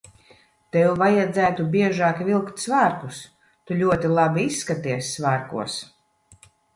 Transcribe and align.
Tev 0.75 0.87
vajadzētu 1.01 1.65
biežāk 1.75 2.23
vilkt 2.29 2.63
svārkus. 2.63 3.19
Tu 3.71 3.77
ļoti 3.83 4.11
labi 4.15 4.47
izskaties 4.53 5.11
svārkos. 5.19 5.77